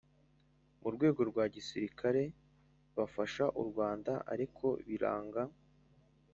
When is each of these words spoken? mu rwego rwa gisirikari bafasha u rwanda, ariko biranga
mu 0.81 0.89
rwego 0.95 1.21
rwa 1.29 1.45
gisirikari 1.53 2.23
bafasha 2.97 3.45
u 3.61 3.63
rwanda, 3.69 4.13
ariko 4.33 4.65
biranga 4.87 5.43